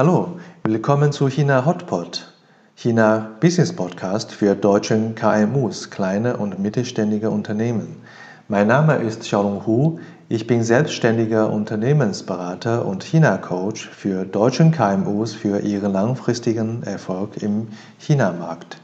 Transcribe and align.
Hallo, 0.00 0.38
willkommen 0.62 1.10
zu 1.10 1.26
China 1.28 1.66
Hotpot, 1.66 2.32
China 2.76 3.32
Business 3.40 3.72
Podcast 3.72 4.30
für 4.30 4.54
deutsche 4.54 4.96
KMUs, 5.16 5.90
kleine 5.90 6.36
und 6.36 6.60
mittelständige 6.60 7.30
Unternehmen. 7.30 7.96
Mein 8.46 8.68
Name 8.68 8.94
ist 8.98 9.22
Xiaolong 9.22 9.66
Hu, 9.66 9.98
ich 10.28 10.46
bin 10.46 10.62
selbstständiger 10.62 11.50
Unternehmensberater 11.50 12.86
und 12.86 13.02
China-Coach 13.02 13.88
für 13.88 14.24
deutsche 14.24 14.70
KMUs 14.70 15.34
für 15.34 15.58
ihren 15.58 15.92
langfristigen 15.92 16.84
Erfolg 16.84 17.42
im 17.42 17.66
China-Markt. 17.98 18.80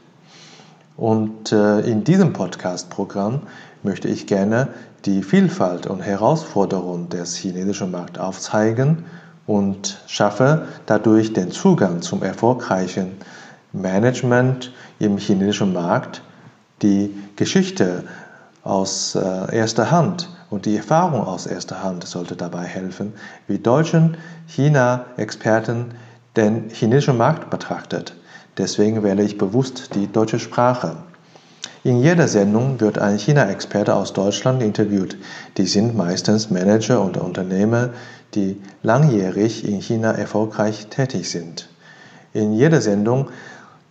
Und 0.97 1.53
äh, 1.53 1.79
in 1.79 2.03
diesem 2.03 2.33
Podcast-Programm 2.33 3.43
möchte 3.83 4.09
ich 4.09 4.27
gerne 4.27 4.67
die 5.05 5.23
Vielfalt 5.23 5.87
und 5.87 6.01
Herausforderungen 6.01 7.07
des 7.07 7.37
chinesischen 7.37 7.91
Markts 7.91 8.19
aufzeigen 8.19 9.05
und 9.47 10.01
schaffe 10.07 10.67
dadurch 10.85 11.33
den 11.33 11.51
Zugang 11.51 12.01
zum 12.01 12.23
erfolgreichen 12.23 13.13
Management 13.73 14.71
im 14.99 15.17
chinesischen 15.17 15.73
Markt, 15.73 16.21
die 16.81 17.15
Geschichte 17.35 18.03
aus 18.63 19.15
äh, 19.15 19.55
erster 19.55 19.91
Hand 19.91 20.29
und 20.49 20.65
die 20.65 20.77
Erfahrung 20.77 21.21
aus 21.21 21.45
erster 21.45 21.83
Hand 21.83 22.05
sollte 22.05 22.35
dabei 22.35 22.63
helfen, 22.63 23.13
wie 23.47 23.59
deutschen 23.59 24.17
China-Experten 24.47 25.91
den 26.35 26.69
chinesischen 26.69 27.17
Markt 27.17 27.49
betrachtet. 27.49 28.15
Deswegen 28.57 29.03
wähle 29.03 29.23
ich 29.23 29.37
bewusst 29.37 29.95
die 29.95 30.11
deutsche 30.11 30.39
Sprache. 30.39 30.97
In 31.85 32.01
jeder 32.01 32.27
Sendung 32.27 32.81
wird 32.81 32.97
ein 32.97 33.19
China-Experte 33.19 33.93
aus 33.93 34.11
Deutschland 34.11 34.63
interviewt. 34.63 35.17
Die 35.55 35.67
sind 35.67 35.95
meistens 35.95 36.49
Manager 36.49 36.99
und 36.99 37.15
Unternehmer, 37.15 37.91
die 38.33 38.59
langjährig 38.81 39.69
in 39.69 39.81
China 39.81 40.11
erfolgreich 40.13 40.87
tätig 40.87 41.29
sind. 41.29 41.69
In 42.33 42.53
jeder 42.53 42.81
Sendung 42.81 43.29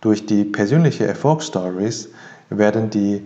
durch 0.01 0.25
die 0.25 0.43
persönliche 0.43 1.07
Erfolgsstories 1.07 2.09
werden 2.49 2.89
die 2.89 3.25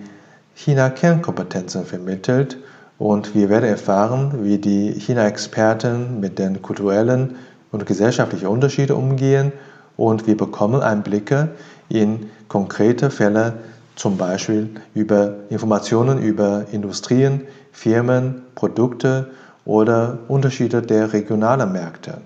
China-Kernkompetenzen 0.53 1.83
vermittelt 1.83 2.59
und 2.99 3.33
wir 3.33 3.49
werden 3.49 3.69
erfahren, 3.69 4.43
wie 4.43 4.59
die 4.59 4.91
China-Experten 4.91 6.19
mit 6.19 6.37
den 6.37 6.61
kulturellen 6.61 7.37
und 7.71 7.87
gesellschaftlichen 7.87 8.49
Unterschieden 8.49 8.95
umgehen 8.95 9.51
und 9.97 10.27
wir 10.27 10.37
bekommen 10.37 10.83
Einblicke 10.83 11.49
in 11.89 12.29
konkrete 12.47 13.09
Fälle 13.09 13.53
zum 13.99 14.15
Beispiel 14.15 14.69
über 14.95 15.35
Informationen 15.49 16.19
über 16.19 16.65
Industrien, 16.71 17.41
Firmen, 17.73 18.43
Produkte 18.55 19.31
oder 19.65 20.19
Unterschiede 20.29 20.81
der 20.81 21.11
regionalen 21.11 21.69
Märkte. 21.73 22.21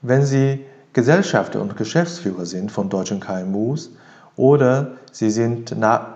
Wenn 0.00 0.24
Sie 0.24 0.64
Gesellschafter 0.92 1.60
und 1.60 1.76
Geschäftsführer 1.76 2.46
sind 2.46 2.70
von 2.70 2.88
deutschen 2.88 3.18
KMUs 3.18 3.90
oder 4.36 4.92
Sie 5.10 5.30
sind 5.30 5.74
Na 5.76 6.14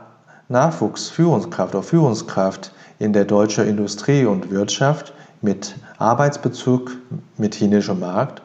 Nachwuchsführungskraft 0.49 1.75
oder 1.75 1.83
Führungskraft 1.83 2.73
in 3.01 3.13
der 3.13 3.25
deutschen 3.25 3.67
Industrie 3.67 4.25
und 4.25 4.53
Wirtschaft 4.53 5.13
mit 5.43 5.75
Arbeitsbezug 5.99 6.93
mit 7.39 7.57
chinesischem 7.57 7.99
Markt 7.99 8.41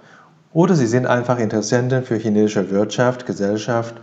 oder 0.53 0.73
Sie 0.73 0.88
sind 0.88 1.05
einfach 1.05 1.38
Interessenten 1.38 2.03
für 2.03 2.16
chinesische 2.16 2.72
Wirtschaft, 2.72 3.27
Gesellschaft 3.27 3.94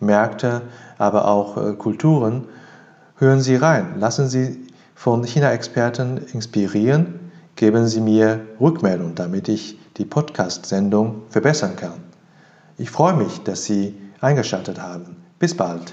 Märkte, 0.00 0.62
aber 0.98 1.26
auch 1.28 1.56
äh, 1.56 1.72
Kulturen. 1.74 2.44
Hören 3.16 3.40
Sie 3.40 3.56
rein, 3.56 3.98
lassen 3.98 4.28
Sie 4.28 4.66
von 4.94 5.24
China-Experten 5.24 6.18
inspirieren, 6.32 7.30
geben 7.56 7.86
Sie 7.86 8.00
mir 8.00 8.40
Rückmeldung, 8.60 9.14
damit 9.14 9.48
ich 9.48 9.78
die 9.96 10.04
Podcast-Sendung 10.04 11.22
verbessern 11.30 11.76
kann. 11.76 12.02
Ich 12.78 12.90
freue 12.90 13.14
mich, 13.14 13.42
dass 13.44 13.64
Sie 13.64 13.94
eingeschaltet 14.20 14.80
haben. 14.80 15.16
Bis 15.38 15.56
bald. 15.56 15.92